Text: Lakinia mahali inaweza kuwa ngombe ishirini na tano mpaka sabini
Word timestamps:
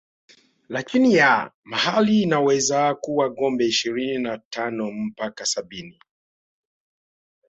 Lakinia 0.69 1.51
mahali 1.63 2.21
inaweza 2.21 2.95
kuwa 2.95 3.31
ngombe 3.31 3.65
ishirini 3.65 4.23
na 4.23 4.37
tano 4.49 4.91
mpaka 4.91 5.45
sabini 5.45 5.99